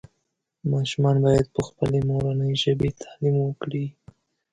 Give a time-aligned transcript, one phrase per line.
[0.71, 3.85] ماشومان باید پخپلې مورنۍ ژبې تعلیم وکړي